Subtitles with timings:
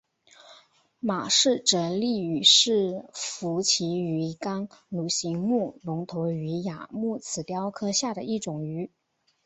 [0.99, 8.89] 马氏蛰丽鱼是辐鳍鱼纲鲈形目隆头鱼亚目慈鲷科下的一种鱼。